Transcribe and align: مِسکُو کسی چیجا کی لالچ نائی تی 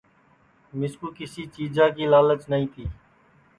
مِسکُو 0.77 1.07
کسی 1.17 1.43
چیجا 1.55 1.85
کی 1.95 2.05
لالچ 2.11 2.41
نائی 2.49 2.65
تی 2.73 2.85